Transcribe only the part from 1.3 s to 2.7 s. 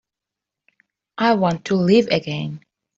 want to live again.